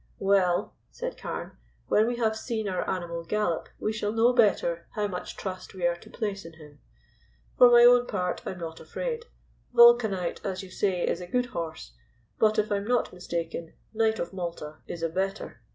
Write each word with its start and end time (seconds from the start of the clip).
"Well," 0.17 0.73
said 0.89 1.15
Carne, 1.15 1.57
"when 1.87 2.07
we 2.07 2.15
have 2.15 2.35
seen 2.35 2.67
our 2.67 2.89
animal 2.89 3.23
gallop 3.23 3.69
we 3.77 3.93
shall 3.93 4.11
know 4.11 4.33
better 4.33 4.87
how 4.95 5.05
much 5.05 5.37
trust 5.37 5.75
we 5.75 5.85
are 5.85 5.95
to 5.97 6.09
place 6.09 6.43
in 6.43 6.53
him. 6.53 6.79
For 7.59 7.69
my 7.69 7.83
own 7.83 8.07
part 8.07 8.41
I'm 8.43 8.57
not 8.57 8.79
afraid. 8.79 9.25
Vulcanite, 9.75 10.43
as 10.43 10.63
you 10.63 10.71
say, 10.71 11.07
is 11.07 11.21
a 11.21 11.27
good 11.27 11.45
horse, 11.53 11.91
but, 12.39 12.57
if 12.57 12.71
I'm 12.71 12.87
not 12.87 13.13
mistaken, 13.13 13.73
Knight 13.93 14.17
of 14.17 14.33
Malta 14.33 14.77
is 14.87 15.03
a 15.03 15.09
better. 15.09 15.61